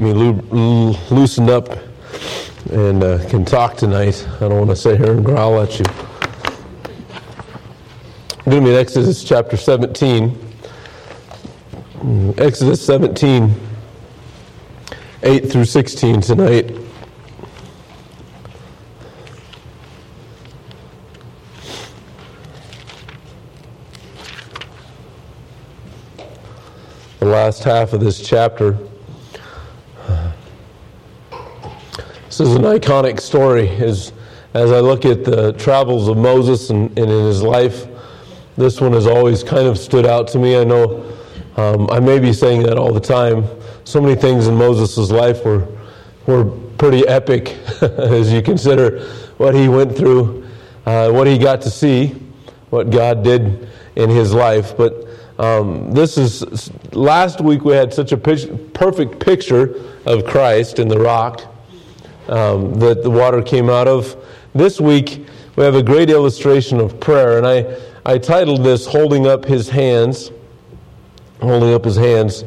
[0.00, 1.68] me loo- loosened up
[2.72, 4.26] and uh, can talk tonight.
[4.36, 5.84] I don't want to sit here and growl at you.
[8.44, 10.36] Going to be in Exodus chapter 17.
[12.38, 13.54] Exodus 17,
[15.22, 16.74] 8 through 16 tonight.
[27.18, 28.78] The last half of this chapter.
[32.40, 33.68] This is an iconic story.
[33.68, 34.14] As,
[34.54, 37.86] as I look at the travels of Moses and, and in his life,
[38.56, 40.56] this one has always kind of stood out to me.
[40.56, 41.04] I know
[41.58, 43.44] um, I may be saying that all the time.
[43.84, 45.68] So many things in Moses' life were,
[46.24, 46.46] were
[46.78, 50.48] pretty epic as you consider what he went through,
[50.86, 52.14] uh, what he got to see,
[52.70, 54.74] what God did in his life.
[54.78, 55.06] But
[55.38, 59.74] um, this is, last week we had such a perfect picture
[60.06, 61.49] of Christ in the rock
[62.30, 64.16] um, that the water came out of.
[64.54, 69.26] This week we have a great illustration of prayer, and I, I titled this Holding
[69.26, 70.30] Up His Hands.
[71.42, 72.44] Holding up His Hands.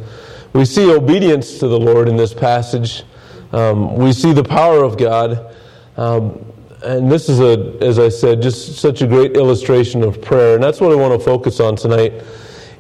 [0.53, 3.03] We see obedience to the Lord in this passage.
[3.51, 5.55] Um, we see the power of God.
[5.97, 6.45] Um,
[6.83, 10.55] and this is, a, as I said, just such a great illustration of prayer.
[10.55, 12.13] And that's what I want to focus on tonight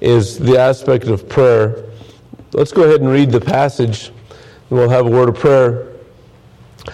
[0.01, 1.85] is the aspect of prayer.
[2.51, 4.09] Let's go ahead and read the passage,
[4.69, 5.92] and we'll have a word of prayer.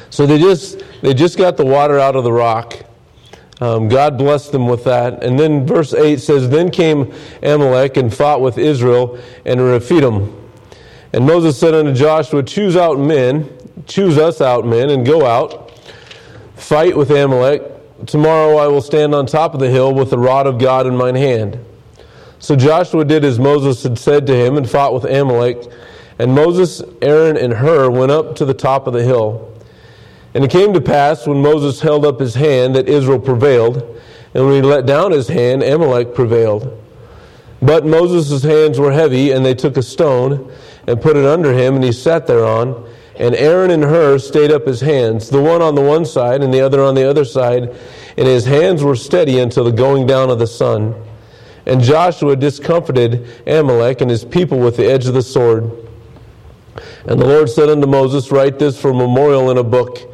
[0.10, 2.86] So they just they just got the water out of the rock.
[3.62, 5.24] Um, God blessed them with that.
[5.24, 10.36] And then verse 8 says, Then came Amalek and fought with Israel and Rephidim.
[11.12, 13.50] And Moses said unto Joshua, Choose out men,
[13.86, 15.72] choose us out men, and go out,
[16.56, 17.64] fight with Amalek.
[18.06, 20.96] Tomorrow I will stand on top of the hill with the rod of God in
[20.96, 21.60] mine hand.
[22.40, 25.70] So Joshua did as Moses had said to him and fought with Amalek.
[26.18, 29.50] And Moses, Aaron, and Hur went up to the top of the hill.
[30.34, 33.78] And it came to pass when Moses held up his hand that Israel prevailed,
[34.34, 36.80] and when he let down his hand, Amalek prevailed.
[37.62, 40.52] But Moses' hands were heavy, and they took a stone
[40.88, 42.88] and put it under him, and he sat thereon.
[43.18, 46.54] And Aaron and Hur stayed up his hands, the one on the one side and
[46.54, 47.76] the other on the other side,
[48.18, 50.96] and his hands were steady until the going down of the sun.
[51.66, 55.70] And Joshua discomfited Amalek and his people with the edge of the sword.
[57.06, 60.09] And the Lord said unto Moses, Write this for a memorial in a book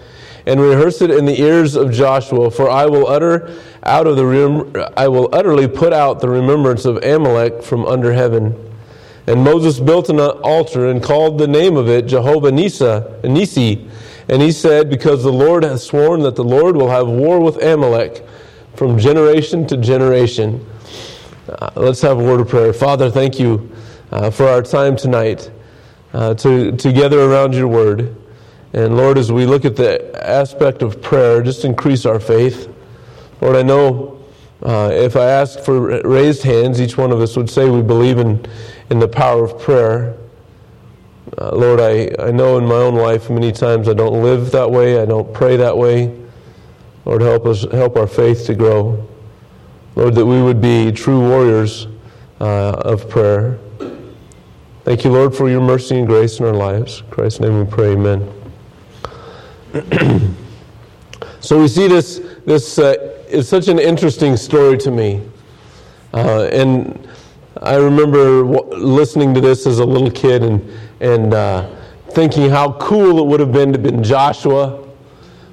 [0.46, 3.52] and rehearse it in the ears of Joshua, for I will utter
[3.84, 8.14] out of the rem- I will utterly put out the remembrance of Amalek from under
[8.14, 8.56] heaven.
[9.28, 13.90] And Moses built an altar and called the name of it Jehovah Nisa, Nisi.
[14.30, 17.62] And he said, Because the Lord hath sworn that the Lord will have war with
[17.62, 18.24] Amalek
[18.76, 20.66] from generation to generation.
[21.48, 22.74] Uh, let's have a word of prayer.
[22.74, 23.72] Father, thank you
[24.12, 25.50] uh, for our time tonight
[26.14, 28.16] uh, to, together around your word.
[28.76, 32.68] And Lord, as we look at the aspect of prayer, just increase our faith.
[33.40, 34.22] Lord, I know
[34.64, 38.18] uh, if I ask for raised hands, each one of us would say we believe
[38.18, 38.46] in,
[38.90, 40.18] in the power of prayer.
[41.38, 44.70] Uh, Lord, I, I know in my own life many times I don't live that
[44.70, 46.14] way, I don't pray that way.
[47.06, 49.08] Lord, help us help our faith to grow.
[49.96, 51.88] Lord, that we would be true warriors
[52.42, 53.58] uh, of prayer.
[54.84, 57.00] Thank you, Lord, for your mercy and grace in our lives.
[57.00, 58.35] In Christ's name we pray, amen.
[61.46, 62.96] So we see this, this uh,
[63.30, 65.22] is such an interesting story to me.
[66.12, 67.08] Uh, and
[67.62, 70.68] I remember w- listening to this as a little kid and,
[71.02, 71.70] and uh,
[72.10, 74.88] thinking how cool it would have been to be Joshua,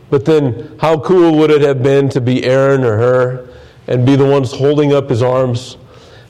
[0.08, 3.48] but then how cool would it have been to be Aaron or Hur
[3.86, 5.76] and be the ones holding up his arms,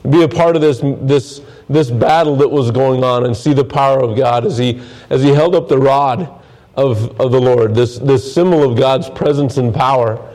[0.09, 1.39] be a part of this, this,
[1.69, 5.23] this battle that was going on and see the power of God as he, as
[5.23, 6.42] he held up the rod
[6.75, 10.29] of, of the Lord, this, this symbol of God's presence and power.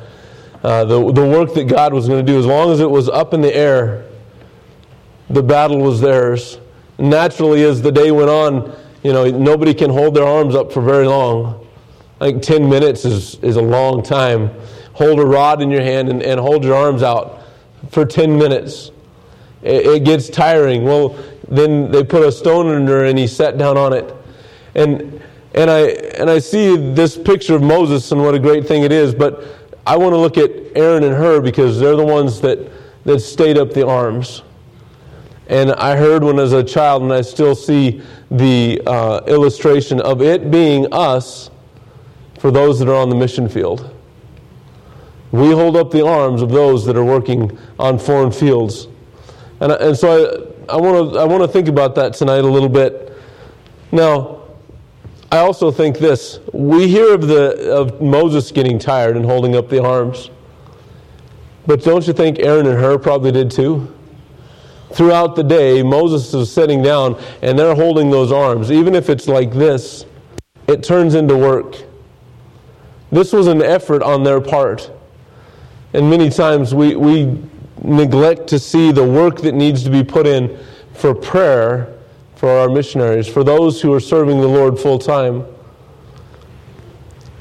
[0.63, 3.09] Uh, the, the work that God was going to do, as long as it was
[3.09, 4.07] up in the air,
[5.31, 6.59] the battle was theirs.
[6.99, 10.81] Naturally, as the day went on, you know, nobody can hold their arms up for
[10.81, 11.67] very long.
[12.21, 14.51] I think 10 minutes is, is a long time.
[14.95, 17.43] Hold a rod in your hand and, and hold your arms out
[17.91, 18.91] for 10 minutes.
[19.63, 20.85] It, it gets tiring.
[20.85, 21.17] Well,
[21.49, 24.13] then they put a stone under and he sat down on it.
[24.75, 25.23] And
[25.55, 25.81] and I,
[26.19, 29.45] and I see this picture of Moses and what a great thing it is, but
[29.87, 32.59] I want to look at Aaron and Hur because they're the ones that,
[33.05, 34.43] that stayed up the arms.
[35.49, 40.01] And I heard when I was a child, and I still see the uh, illustration
[40.03, 41.51] of it being us
[42.39, 43.95] for those that are on the mission field.
[45.33, 48.89] We hold up the arms of those that are working on foreign fields.
[49.61, 52.49] And, and so I, I want to I want to think about that tonight a
[52.49, 53.17] little bit.
[53.91, 54.38] Now,
[55.31, 56.41] I also think this.
[56.53, 60.31] We hear of, the, of Moses getting tired and holding up the arms.
[61.67, 63.95] But don't you think Aaron and Hur probably did too?
[64.93, 68.73] Throughout the day, Moses is sitting down and they're holding those arms.
[68.73, 70.07] Even if it's like this,
[70.67, 71.77] it turns into work.
[73.13, 74.91] This was an effort on their part.
[75.93, 77.39] And many times we, we
[77.83, 80.59] neglect to see the work that needs to be put in
[80.95, 81.98] for prayer
[82.39, 85.45] for our missionaries, for those who are serving the Lord full time.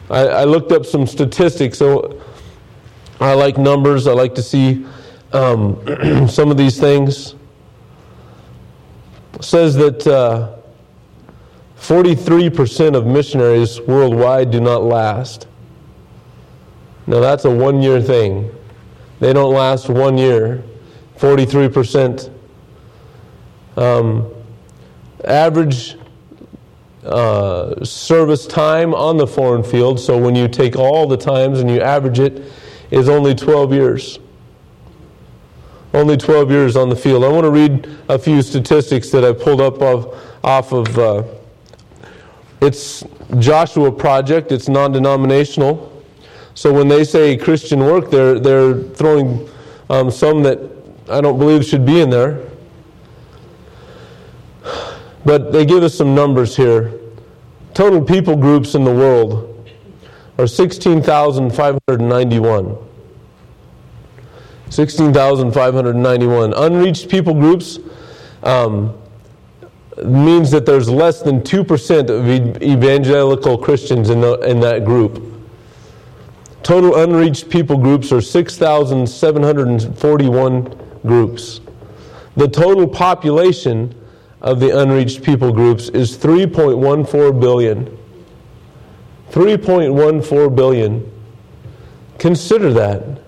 [0.09, 1.77] I, I, looked up some statistics.
[1.77, 2.19] So
[3.19, 4.07] I like numbers.
[4.07, 4.88] I like to see
[5.33, 7.35] um, some of these things.
[9.35, 10.55] It says that uh,
[11.79, 15.45] 43% of missionaries worldwide do not last.
[17.05, 18.49] Now that's a one year thing.
[19.19, 20.63] They don't last one year.
[21.17, 22.31] 43%.
[23.75, 24.33] Um,
[25.25, 25.97] average
[27.03, 31.69] uh, service time on the foreign field, so when you take all the times and
[31.69, 32.51] you average it,
[32.91, 34.19] is only 12 years.
[35.93, 37.23] Only 12 years on the field.
[37.23, 40.97] I want to read a few statistics that I pulled up of, off of.
[40.97, 41.23] Uh,
[42.61, 43.03] it's
[43.39, 44.51] Joshua Project.
[44.51, 45.93] It's non-denominational.
[46.55, 49.47] So when they say Christian work, they're they're throwing
[49.91, 50.59] um, some that
[51.07, 52.46] I don't believe should be in there.
[55.27, 56.94] But they give us some numbers here.
[57.74, 59.69] Total people groups in the world
[60.38, 62.77] are 16,591.
[64.69, 66.53] 16,591.
[66.53, 67.79] Unreached people groups
[68.44, 68.97] um,
[70.06, 72.25] means that there's less than 2% of
[72.63, 75.21] evangelical Christians in, the, in that group.
[76.63, 80.63] Total unreached people groups are 6,741
[81.03, 81.59] groups.
[82.38, 83.94] The total population
[84.41, 87.97] of the unreached people groups is 3.14 billion.
[89.31, 91.11] 3.14 billion.
[92.19, 93.21] Consider that.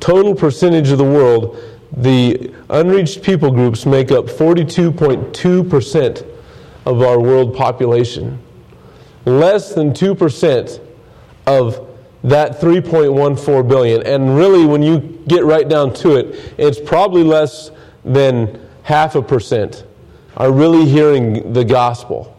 [0.00, 1.58] Total percentage of the world,
[1.96, 6.26] the unreached people groups make up 42.2%
[6.84, 8.38] of our world population.
[9.24, 10.80] Less than 2%
[11.46, 11.88] of
[12.22, 14.06] that 3.14 billion.
[14.06, 17.70] And really, when you get right down to it, it's probably less
[18.04, 19.85] than half a percent
[20.36, 22.36] are really hearing the gospel.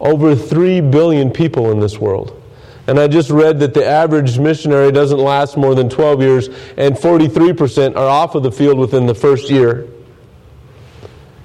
[0.00, 2.40] Over 3 billion people in this world.
[2.86, 6.94] And I just read that the average missionary doesn't last more than 12 years, and
[6.94, 9.88] 43% are off of the field within the first year.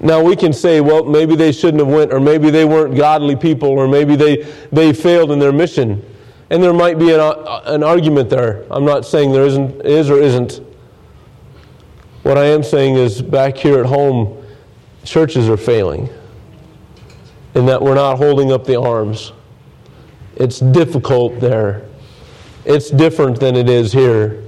[0.00, 3.36] Now we can say, well, maybe they shouldn't have went, or maybe they weren't godly
[3.36, 6.04] people, or maybe they, they failed in their mission.
[6.50, 8.64] And there might be an, uh, an argument there.
[8.70, 10.60] I'm not saying there isn't, is or isn't.
[12.22, 14.39] What I am saying is back here at home,
[15.04, 16.08] churches are failing
[17.54, 19.32] in that we're not holding up the arms.
[20.36, 21.86] It's difficult there.
[22.64, 24.44] It's different than it is here.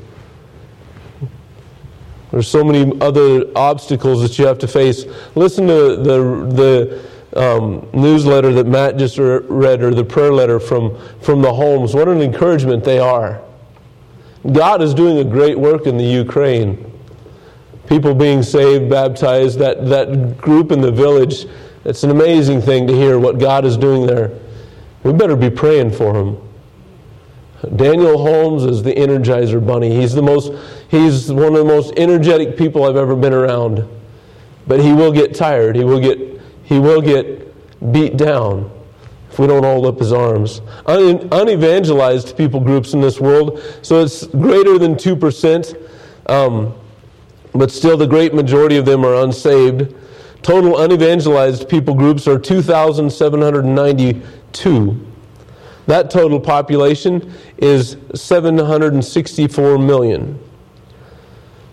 [2.30, 5.04] There's so many other obstacles that you have to face.
[5.34, 7.02] Listen to the,
[7.34, 11.94] the um, newsletter that Matt just read, or the prayer letter from, from the Holmes.
[11.94, 13.42] What an encouragement they are.
[14.50, 16.91] God is doing a great work in the Ukraine
[17.92, 21.44] people being saved, baptized, that, that group in the village.
[21.84, 24.30] It's an amazing thing to hear what God is doing there.
[25.02, 26.38] We better be praying for him.
[27.76, 29.94] Daniel Holmes is the energizer bunny.
[29.94, 30.54] He's the most
[30.88, 33.86] he's one of the most energetic people I've ever been around.
[34.66, 35.76] But he will get tired.
[35.76, 38.70] He will get he will get beat down
[39.30, 40.62] if we don't hold up his arms.
[40.86, 45.88] Un, unevangelized people groups in this world, so it's greater than 2%.
[46.26, 46.74] Um,
[47.54, 49.94] but still the great majority of them are unsaved.
[50.42, 55.06] Total unevangelized people groups are 2,792.
[55.86, 60.38] That total population is 764 million.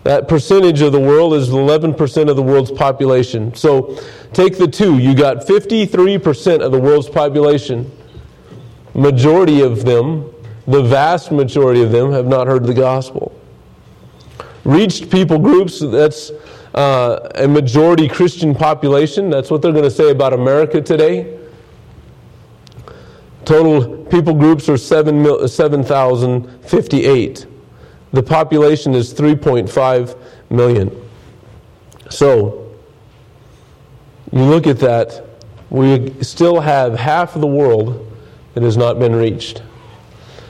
[0.04, 3.54] That percentage of the world is 11% of the world's population.
[3.54, 4.00] So
[4.34, 4.98] take the two.
[4.98, 7.92] You got 53% of the world's population.
[8.96, 10.34] Majority of them,
[10.68, 13.39] the vast majority of them, have not heard the gospel
[14.70, 16.32] reached people groups, that's
[16.76, 19.30] uh, a majority Christian population.
[19.30, 21.38] That's what they're going to say about America today.
[23.46, 27.38] Total people groups are 7,058.
[27.38, 27.50] 7,
[28.12, 30.18] the population is 3.5
[30.50, 30.92] million.
[32.10, 32.76] So,
[34.32, 35.26] you look at that,
[35.70, 38.06] we still have half of the world
[38.54, 39.64] that has not been reached.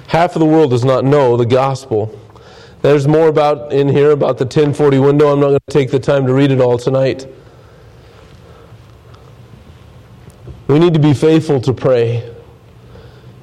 [0.07, 2.19] Half of the world does not know the gospel.
[2.81, 5.33] There's more about in here about the 1040 window.
[5.33, 7.27] I'm not going to take the time to read it all tonight.
[10.67, 12.33] We need to be faithful to pray.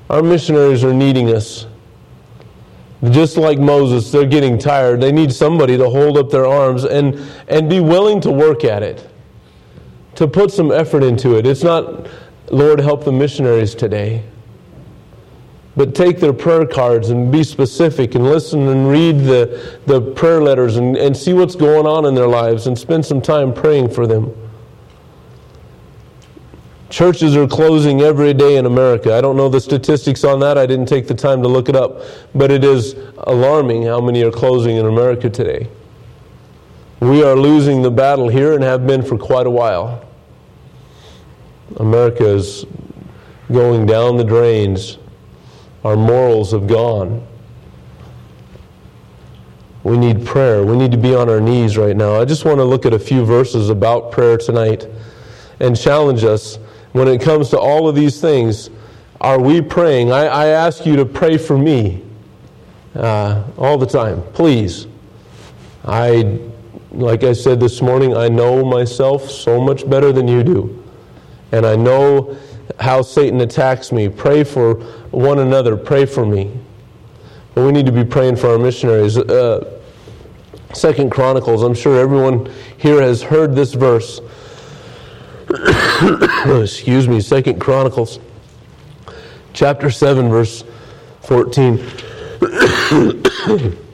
[0.09, 1.67] Our missionaries are needing us.
[3.11, 5.01] Just like Moses, they're getting tired.
[5.01, 8.83] They need somebody to hold up their arms and, and be willing to work at
[8.83, 9.07] it,
[10.15, 11.47] to put some effort into it.
[11.47, 12.09] It's not,
[12.51, 14.23] Lord, help the missionaries today.
[15.77, 20.43] But take their prayer cards and be specific and listen and read the, the prayer
[20.43, 23.91] letters and, and see what's going on in their lives and spend some time praying
[23.91, 24.35] for them.
[26.89, 29.13] Churches are closing every day in America.
[29.13, 30.57] I don't know the statistics on that.
[30.57, 32.01] I didn't take the time to look it up.
[32.35, 35.69] But it is alarming how many are closing in America today.
[37.01, 40.09] We are losing the battle here and have been for quite a while.
[41.77, 42.65] America is
[43.53, 44.97] going down the drains.
[45.87, 47.25] Our morals have gone.
[49.85, 50.65] We need prayer.
[50.65, 52.21] We need to be on our knees right now.
[52.21, 54.89] I just want to look at a few verses about prayer tonight
[55.61, 56.57] and challenge us
[56.91, 58.69] when it comes to all of these things,
[59.21, 60.11] are we praying?
[60.11, 62.03] I, I ask you to pray for me
[62.97, 64.89] uh, all the time, please.
[65.85, 66.41] I,
[66.91, 70.83] like I said this morning, I know myself so much better than you do.
[71.53, 72.37] And I know
[72.81, 74.09] how Satan attacks me.
[74.09, 74.85] Pray for
[75.17, 76.53] one another, pray for me.
[77.55, 79.17] But we need to be praying for our missionaries.
[79.17, 79.81] Uh,
[80.75, 84.21] Second Chronicles, I'm sure everyone here has heard this verse.
[86.63, 88.19] excuse me, Second Chronicles
[89.55, 90.65] chapter 7, verse
[91.23, 91.83] 14.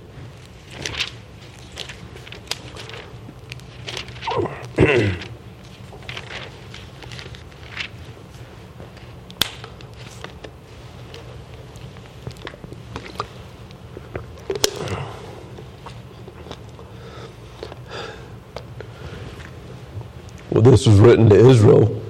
[20.82, 22.02] this was written to Israel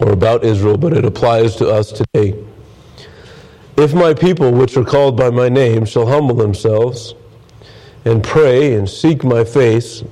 [0.00, 2.44] or about Israel, but it applies to us today.
[3.78, 7.14] If my people, which are called by my name, shall humble themselves
[8.04, 10.04] and pray and seek my face,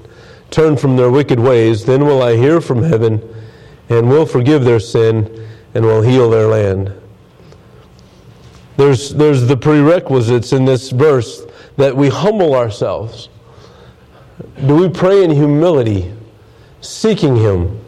[0.51, 3.21] turn from their wicked ways, then will I hear from heaven
[3.91, 6.91] and will forgive their sin and will heal their land.
[8.79, 11.43] There's, there's the prerequisites in this verse
[11.77, 13.29] that we humble ourselves.
[14.67, 16.14] Do we pray in humility?
[16.85, 17.81] Seeking Him.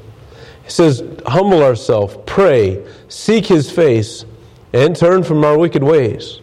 [0.65, 4.25] He says, humble ourselves, pray, seek His face,
[4.73, 6.41] and turn from our wicked ways.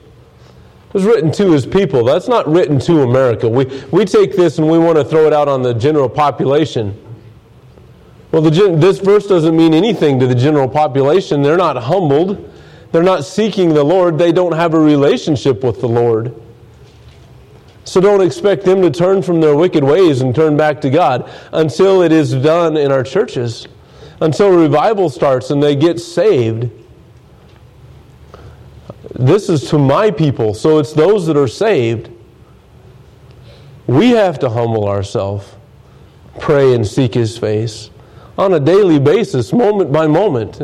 [0.87, 2.03] It was written to His people.
[2.03, 3.49] That's not written to America.
[3.49, 6.99] We, we take this and we want to throw it out on the general population.
[8.31, 11.41] Well, the, this verse doesn't mean anything to the general population.
[11.41, 12.51] They're not humbled.
[12.91, 14.17] They're not seeking the Lord.
[14.17, 16.33] They don't have a relationship with the Lord.
[17.85, 21.29] So don't expect them to turn from their wicked ways and turn back to God
[21.51, 23.67] until it is done in our churches,
[24.21, 26.69] until revival starts and they get saved.
[29.15, 32.09] This is to my people, so it's those that are saved.
[33.85, 35.53] We have to humble ourselves,
[36.39, 37.89] pray and seek His face
[38.37, 40.59] on a daily basis, moment by moment.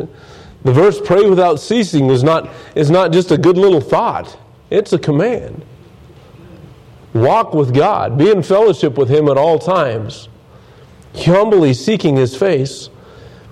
[0.64, 4.36] The verse pray without ceasing is not, is not just a good little thought,
[4.70, 5.64] it's a command.
[7.12, 8.16] Walk with God.
[8.16, 10.28] Be in fellowship with Him at all times.
[11.16, 12.88] Humbly seeking His face.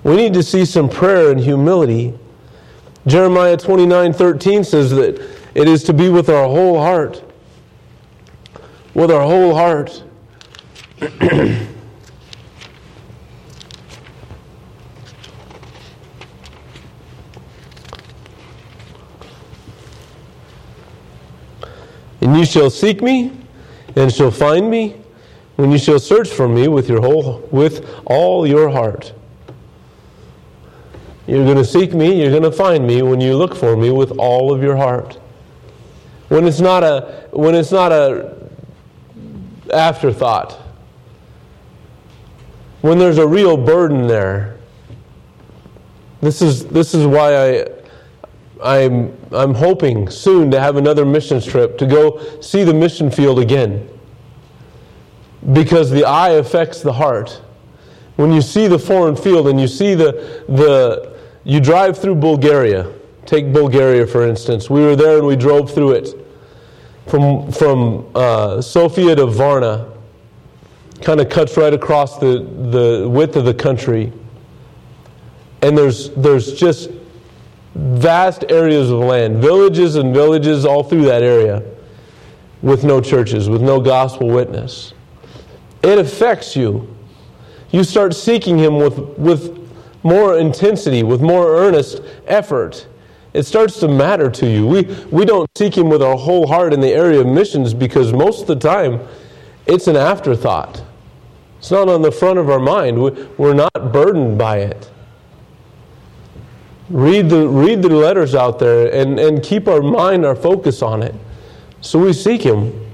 [0.05, 2.17] We need to see some prayer and humility.
[3.07, 5.21] Jeremiah 29 13 says that
[5.55, 7.25] it is to be with our whole heart.
[8.95, 10.05] With our whole heart.
[11.01, 11.69] and
[22.21, 23.38] you shall seek me
[23.99, 24.97] and shall find me
[25.57, 29.13] when you shall search for me with your whole with all your heart.
[31.27, 33.91] You're going to seek me, you're going to find me when you look for me
[33.91, 35.15] with all of your heart.
[36.29, 38.37] When it's not a when it's not a
[39.73, 40.53] afterthought.
[42.81, 44.59] When there's a real burden there.
[46.21, 47.78] This is this is why I
[48.63, 53.39] I'm, I'm hoping soon to have another missions trip to go see the mission field
[53.39, 53.89] again.
[55.53, 57.41] Because the eye affects the heart.
[58.17, 62.93] When you see the foreign field and you see the, the you drive through Bulgaria,
[63.27, 64.69] take Bulgaria for instance.
[64.69, 66.15] We were there and we drove through it
[67.07, 69.93] from, from uh, Sofia to Varna.
[71.03, 74.13] Kind of cuts right across the, the width of the country.
[75.63, 76.91] And there's, there's just
[77.79, 81.63] vast areas of land, villages and villages all through that area,
[82.61, 84.93] with no churches, with no gospel witness.
[85.83, 86.95] It affects you.
[87.71, 89.71] You start seeking Him with, with
[90.03, 92.87] more intensity, with more earnest effort,
[93.35, 94.67] it starts to matter to you.
[94.67, 94.83] We,
[95.13, 98.43] we don't seek Him with our whole heart in the area of missions because most
[98.43, 99.01] of the time
[99.67, 100.83] it's an afterthought.
[101.59, 103.01] It's not on the front of our mind.
[103.37, 104.91] We're not burdened by it.
[106.91, 111.03] Read the, read the letters out there and, and keep our mind, our focus on
[111.03, 111.15] it.
[111.81, 112.87] So we seek Him.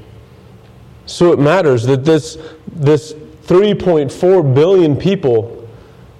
[1.06, 5.68] So it matters that this, this 3.4 billion people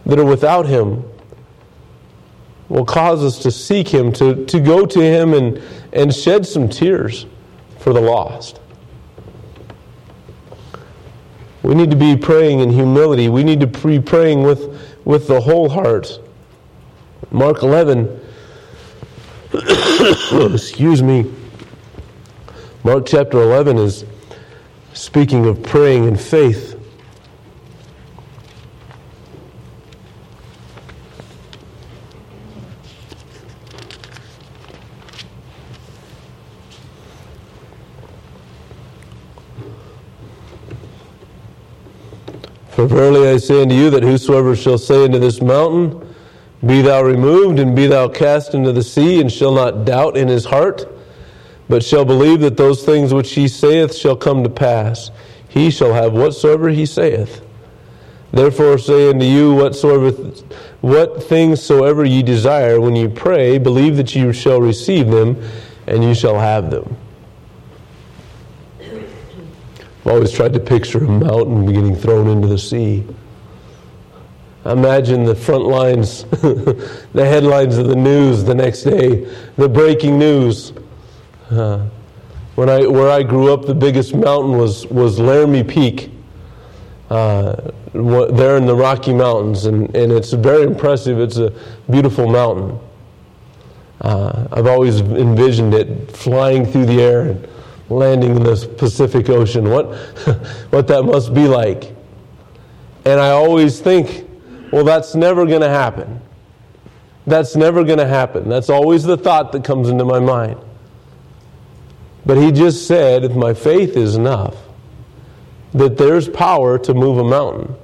[0.06, 1.02] that are without Him
[2.68, 5.60] will cause us to seek Him, to, to go to Him and,
[5.92, 7.26] and shed some tears
[7.78, 8.60] for the lost.
[11.62, 13.28] We need to be praying in humility.
[13.28, 16.20] We need to be praying with, with the whole heart.
[17.34, 18.20] Mark 11,
[20.54, 21.28] excuse me,
[22.84, 24.04] Mark chapter 11 is
[24.92, 26.80] speaking of praying in faith.
[42.70, 46.03] For verily I say unto you that whosoever shall say unto this mountain,
[46.66, 50.28] Be thou removed, and be thou cast into the sea, and shall not doubt in
[50.28, 50.87] his heart,
[51.68, 55.11] but shall believe that those things which he saith shall come to pass,
[55.49, 57.42] he shall have whatsoever he saith.
[58.33, 60.11] Therefore say unto you whatsoever
[60.80, 65.40] what things soever ye desire when ye pray, believe that you shall receive them,
[65.87, 66.97] and you shall have them.
[68.80, 73.04] I've always tried to picture a mountain getting thrown into the sea.
[74.64, 80.73] Imagine the front lines, the headlines of the news the next day, the breaking news.
[81.50, 81.87] Uh,
[82.54, 86.11] when I, where I grew up, the biggest mountain was, was Laramie Peak,
[87.11, 91.21] uh, there in the Rocky Mountains, and, and it's very impressive.
[91.21, 91.52] It's a
[91.90, 92.78] beautiful mountain.
[94.00, 97.48] Uh, I've always envisioned it flying through the air and
[97.88, 99.94] landing in the Pacific Ocean, what,
[100.70, 101.94] what that must be like.
[103.05, 104.23] And I always think,
[104.74, 106.20] well, that's never going to happen.
[107.28, 108.48] That's never going to happen.
[108.48, 110.58] That's always the thought that comes into my mind.
[112.26, 114.56] But he just said, if my faith is enough,
[115.74, 117.76] that there's power to move a mountain.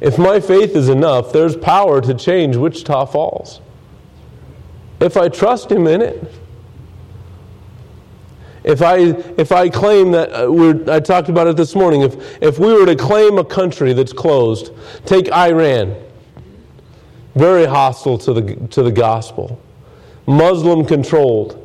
[0.00, 3.60] If my faith is enough, there's power to change Wichita Falls.
[4.98, 6.32] If I trust him in it.
[8.64, 8.98] If I,
[9.38, 12.86] if I claim that, uh, I talked about it this morning, if, if we were
[12.86, 14.70] to claim a country that's closed,
[15.04, 15.96] take Iran,
[17.34, 19.60] very hostile to the, to the gospel,
[20.26, 21.58] Muslim controlled,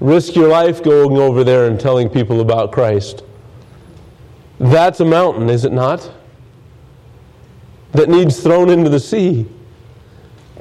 [0.00, 3.22] risk your life going over there and telling people about Christ.
[4.58, 6.10] That's a mountain, is it not?
[7.92, 9.46] That needs thrown into the sea.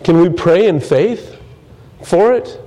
[0.03, 1.41] Can we pray in faith
[2.03, 2.61] for it?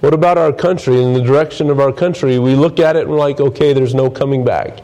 [0.00, 2.38] What about our country and the direction of our country?
[2.38, 4.80] We look at it and we're like, okay, there's no coming back.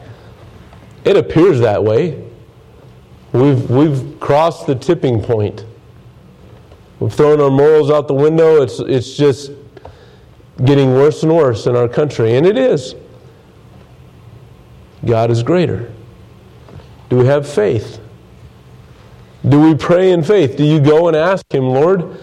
[1.03, 2.23] It appears that way.
[3.33, 5.65] We've, we've crossed the tipping point.
[6.99, 8.61] We've thrown our morals out the window.
[8.61, 9.51] It's, it's just
[10.65, 12.95] getting worse and worse in our country, and it is.
[15.05, 15.91] God is greater.
[17.09, 17.99] Do we have faith?
[19.47, 20.57] Do we pray in faith?
[20.57, 22.19] Do you go and ask Him, Lord,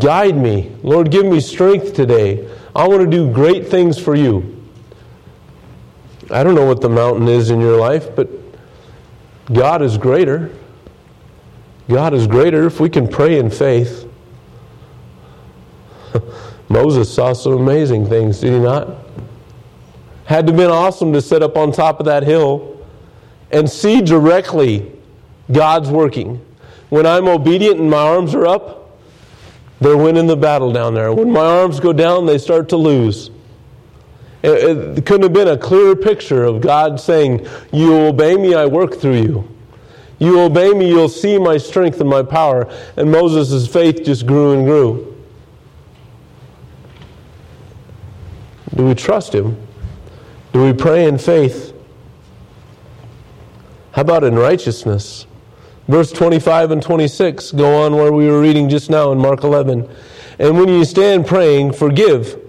[0.00, 0.70] Guide me.
[0.82, 2.48] Lord, give me strength today.
[2.74, 4.62] I want to do great things for you.
[6.30, 8.28] I don't know what the mountain is in your life, but
[9.52, 10.50] God is greater.
[11.88, 14.08] God is greater if we can pray in faith.
[16.68, 18.88] Moses saw some amazing things, did he not?
[20.24, 22.86] Had to have been awesome to sit up on top of that hill
[23.50, 24.90] and see directly
[25.50, 26.44] God's working.
[26.88, 28.81] When I'm obedient and my arms are up,
[29.82, 31.12] they're winning the battle down there.
[31.12, 33.30] When my arms go down, they start to lose.
[34.42, 38.66] It, it couldn't have been a clearer picture of God saying, You obey me, I
[38.66, 39.48] work through you.
[40.18, 42.72] You obey me, you'll see my strength and my power.
[42.96, 45.16] And Moses' faith just grew and grew.
[48.74, 49.56] Do we trust him?
[50.52, 51.74] Do we pray in faith?
[53.92, 55.26] How about in righteousness?
[55.88, 59.88] Verse 25 and 26 go on where we were reading just now in Mark 11.
[60.38, 62.40] And when you stand praying, forgive.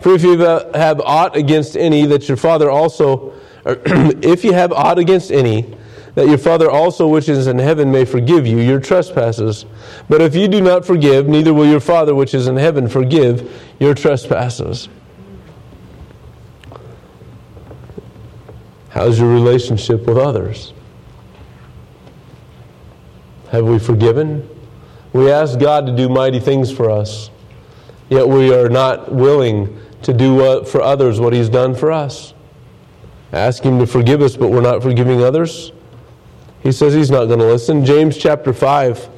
[0.00, 3.34] For if you have aught against any, that your Father also,
[3.66, 5.76] if you have aught against any,
[6.14, 9.66] that your Father also which is in heaven may forgive you your trespasses.
[10.08, 13.50] But if you do not forgive, neither will your Father which is in heaven forgive
[13.78, 14.88] your trespasses.
[18.88, 20.72] How's your relationship with others?
[23.50, 24.48] Have we forgiven?
[25.12, 27.30] We ask God to do mighty things for us,
[28.08, 32.32] yet we are not willing to do for others what He's done for us.
[33.32, 35.72] Ask Him to forgive us, but we're not forgiving others.
[36.62, 37.84] He says He's not going to listen.
[37.84, 39.08] James chapter 5.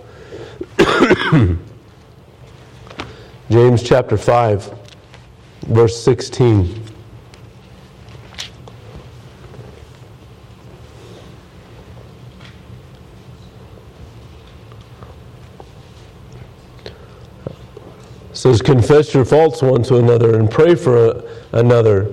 [3.51, 4.75] James chapter 5,
[5.67, 6.82] verse 16.
[18.43, 22.13] Says, Confess your faults one to another and pray for another,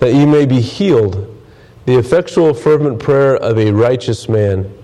[0.00, 1.30] that ye may be healed.
[1.86, 4.74] The effectual, fervent prayer of a righteous man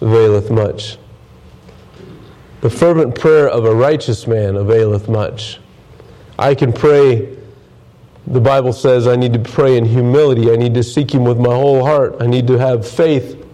[0.00, 0.98] availeth much.
[2.60, 5.58] The fervent prayer of a righteous man availeth much.
[6.38, 7.36] I can pray,
[8.28, 10.52] the Bible says, I need to pray in humility.
[10.52, 12.18] I need to seek Him with my whole heart.
[12.20, 13.44] I need to have faith.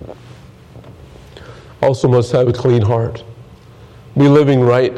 [1.80, 3.24] Also, must have a clean heart.
[4.14, 4.94] Be living right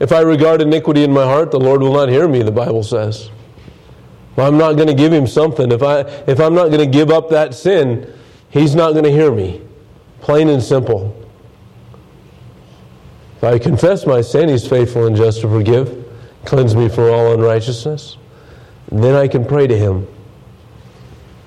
[0.00, 2.82] if I regard iniquity in my heart, the Lord will not hear me, the Bible
[2.82, 3.30] says.
[4.34, 5.70] Well, I'm not going to give him something.
[5.70, 8.10] If, I, if I'm not going to give up that sin,
[8.48, 9.60] he's not going to hear me.
[10.22, 11.14] Plain and simple.
[13.36, 16.06] If I confess my sin, he's faithful and just to forgive,
[16.46, 18.16] cleanse me from all unrighteousness.
[18.90, 20.06] Then I can pray to him.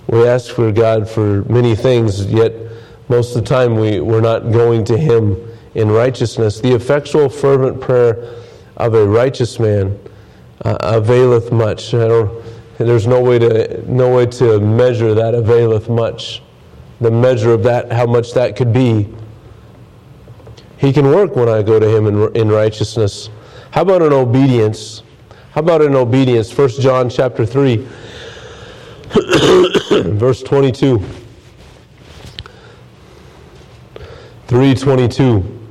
[0.08, 2.54] We ask for God for many things, yet
[3.10, 5.38] most of the time we, we're not going to him
[5.74, 6.60] in righteousness.
[6.60, 8.43] The effectual, fervent prayer
[8.84, 9.98] of a righteous man
[10.66, 11.92] uh, availeth much.
[11.92, 16.42] there's no way to no way to measure that availeth much.
[17.00, 19.08] The measure of that, how much that could be.
[20.78, 23.30] He can work when I go to him in, in righteousness.
[23.72, 25.02] How about an obedience?
[25.52, 26.56] How about an obedience?
[26.56, 27.78] 1 John chapter 3,
[30.18, 31.00] verse 22.
[34.48, 35.63] 322.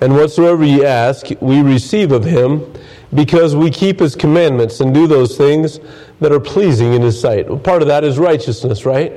[0.00, 2.72] And whatsoever ye ask, we receive of him,
[3.14, 5.80] because we keep his commandments and do those things
[6.20, 7.46] that are pleasing in his sight.
[7.64, 9.12] Part of that is righteousness, right?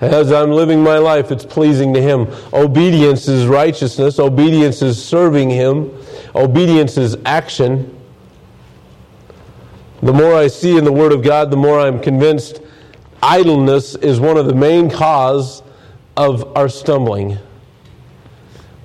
[0.00, 2.26] As I'm living my life, it's pleasing to him.
[2.52, 5.90] Obedience is righteousness, obedience is serving him,
[6.34, 7.96] obedience is action.
[10.02, 12.60] The more I see in the Word of God, the more I'm convinced
[13.22, 15.62] idleness is one of the main cause
[16.16, 17.38] of our stumbling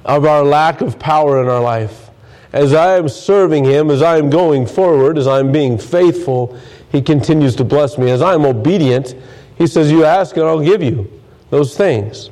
[0.05, 2.09] of our lack of power in our life.
[2.53, 6.57] As I am serving Him, as I am going forward, as I'm being faithful,
[6.91, 8.11] He continues to bless me.
[8.11, 9.15] As I am obedient,
[9.57, 11.09] He says, You ask and I'll give you
[11.49, 12.29] those things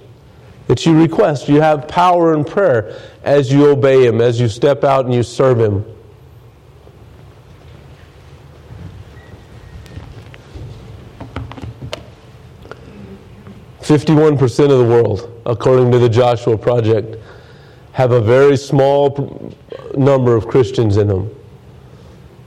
[0.67, 1.47] that you request.
[1.47, 5.23] You have power in prayer as you obey Him, as you step out and you
[5.23, 5.85] serve Him.
[13.81, 17.15] Fifty-one percent of the world, according to the Joshua Project,
[17.99, 19.53] have a very small
[19.97, 21.29] number of Christians in them.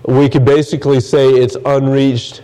[0.06, 2.42] We could basically say it's unreached.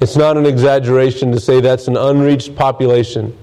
[0.00, 3.36] It's not an exaggeration to say that's an unreached population.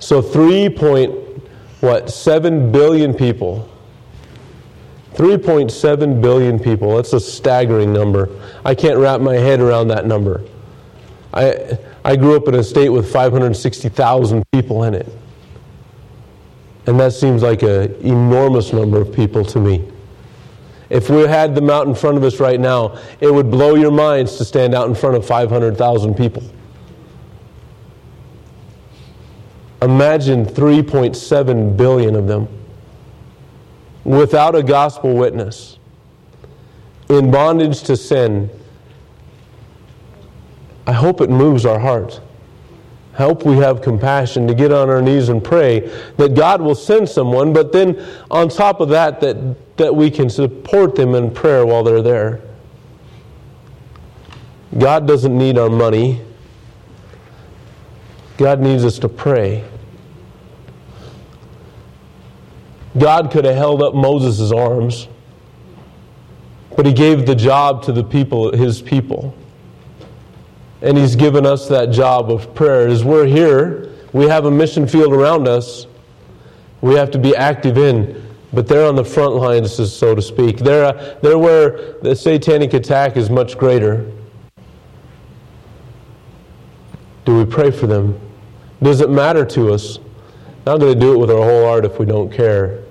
[0.00, 1.14] So 3 point
[1.80, 3.66] what 7 billion people
[5.14, 6.94] 3.7 billion people.
[6.94, 8.28] That's a staggering number.
[8.66, 10.44] I can't wrap my head around that number.
[11.32, 15.08] I, I grew up in a state with 560,000 people in it.
[16.88, 19.86] And that seems like an enormous number of people to me.
[20.88, 23.90] If we had them out in front of us right now, it would blow your
[23.90, 26.42] minds to stand out in front of 500,000 people.
[29.82, 32.48] Imagine 3.7 billion of them
[34.04, 35.78] without a gospel witness,
[37.10, 38.48] in bondage to sin.
[40.86, 42.22] I hope it moves our heart
[43.18, 45.80] help we have compassion to get on our knees and pray
[46.18, 48.00] that God will send someone, but then
[48.30, 52.40] on top of that, that, that we can support them in prayer while they're there.
[54.78, 56.22] God doesn't need our money.
[58.36, 59.64] God needs us to pray.
[62.96, 65.08] God could have held up Moses' arms,
[66.76, 69.34] but he gave the job to the people, his people.
[70.82, 72.88] And He's given us that job of prayer.
[72.88, 75.86] As we're here, we have a mission field around us.
[76.80, 80.58] We have to be active in, but they're on the front lines, so to speak.
[80.58, 84.10] They're, uh, they're where the satanic attack is much greater.
[87.24, 88.18] Do we pray for them?
[88.82, 89.98] Does it matter to us?
[90.64, 92.84] Not going to do it with our whole heart if we don't care.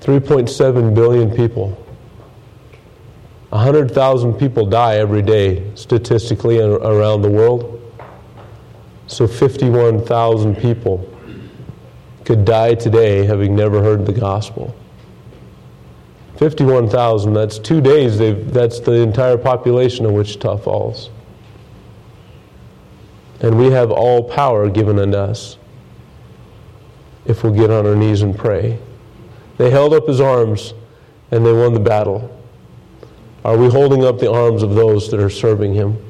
[0.00, 1.83] 3.7 billion people.
[3.54, 7.80] 100,000 people die every day statistically around the world.
[9.06, 11.08] So 51,000 people
[12.24, 14.74] could die today having never heard the gospel.
[16.38, 18.18] 51,000, that's two days,
[18.50, 21.10] that's the entire population of Wichita Falls.
[23.38, 25.58] And we have all power given unto us
[27.24, 28.80] if we'll get on our knees and pray.
[29.58, 30.74] They held up his arms
[31.30, 32.32] and they won the battle.
[33.44, 36.02] Are we holding up the arms of those that are serving him?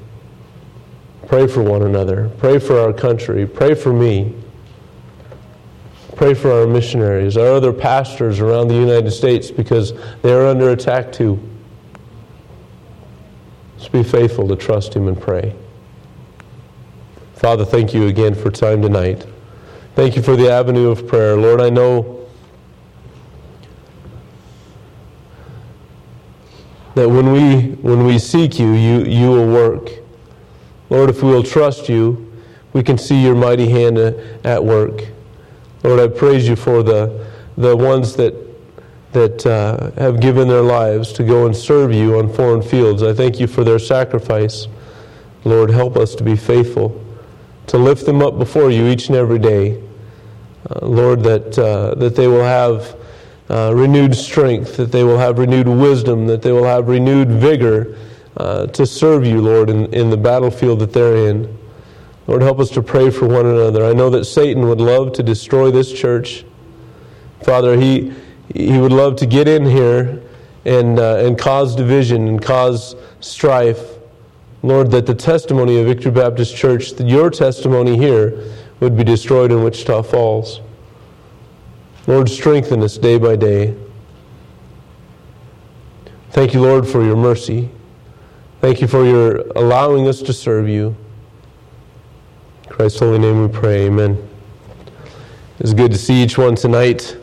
[1.27, 2.31] Pray for one another.
[2.39, 3.47] Pray for our country.
[3.47, 4.35] Pray for me.
[6.15, 9.93] Pray for our missionaries, our other pastors around the United States because
[10.23, 11.41] they are under attack too.
[13.77, 15.57] Let's be faithful to trust Him and pray.
[17.35, 19.27] Father, thank you again for time tonight.
[19.97, 21.37] Thank you for the avenue of prayer.
[21.37, 22.14] Lord, I know
[26.95, 29.91] that when we, when we seek you, you, you will work.
[30.91, 32.33] Lord, if we will trust you,
[32.73, 35.05] we can see your mighty hand at work.
[35.83, 37.27] Lord, I praise you for the,
[37.57, 38.35] the ones that,
[39.13, 43.03] that uh, have given their lives to go and serve you on foreign fields.
[43.03, 44.67] I thank you for their sacrifice.
[45.45, 47.05] Lord, help us to be faithful,
[47.67, 49.83] to lift them up before you each and every day.
[50.71, 52.97] Uh, Lord, that, uh, that they will have
[53.51, 57.97] uh, renewed strength, that they will have renewed wisdom, that they will have renewed vigor
[58.37, 61.59] uh, to serve you, Lord, in, in the battlefield that they're in.
[62.27, 63.85] Lord, help us to pray for one another.
[63.85, 66.45] I know that Satan would love to destroy this church.
[67.43, 68.15] Father, he,
[68.55, 70.23] he would love to get in here
[70.65, 73.99] and, uh, and cause division and cause strife.
[74.63, 79.53] Lord, that the testimony of Victory Baptist Church, that your testimony here, would be destroyed
[79.53, 80.61] in Wichita Falls.
[82.07, 83.75] Lord, strengthen us day by day.
[86.31, 87.71] Thank you, Lord, for your mercy.
[88.61, 90.95] Thank you for your allowing us to serve you.
[92.65, 93.87] In Christ's holy name we pray.
[93.87, 94.29] Amen.
[95.61, 97.17] It's good to see each one tonight.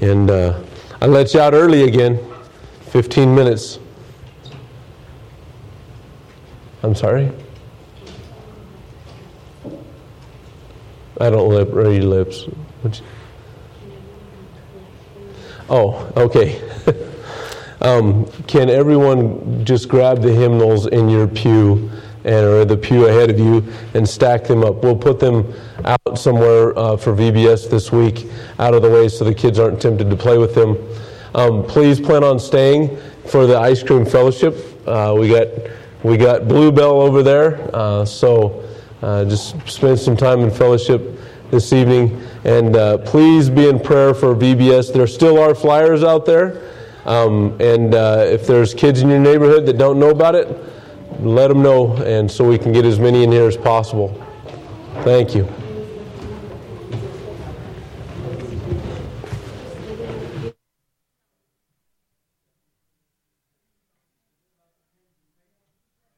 [0.00, 0.62] And uh,
[1.02, 2.18] I let you out early again
[2.90, 3.78] 15 minutes.
[6.82, 7.30] I'm sorry?
[11.20, 12.46] I don't lip, read lips.
[15.68, 16.60] Oh, okay.
[17.80, 21.90] um, can everyone just grab the hymnals in your pew?
[22.24, 24.82] and or the pew ahead of you and stack them up.
[24.82, 25.52] We'll put them
[25.84, 29.82] out somewhere uh, for VBS this week, out of the way, so the kids aren't
[29.82, 30.76] tempted to play with them.
[31.34, 32.96] Um, please plan on staying
[33.26, 34.54] for the ice cream fellowship.
[34.86, 35.48] Uh, we got
[36.02, 38.68] we got Bluebell over there, uh, so
[39.02, 41.18] uh, just spend some time in fellowship
[41.52, 44.90] this evening, and uh, please be in prayer for VBS.
[44.90, 46.72] There still are flyers out there.
[47.04, 50.48] Um, and uh, if there's kids in your neighborhood that don't know about it,
[51.20, 54.08] let them know, and so we can get as many in here as possible.
[55.02, 55.46] Thank you.